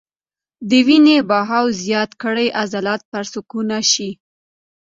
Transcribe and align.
د 0.69 0.71
وينې 0.87 1.17
بهاو 1.29 1.65
زيات 1.83 2.11
کړي 2.21 2.47
عضلات 2.61 3.01
پرسکونه 3.11 3.77
شي- 3.91 4.09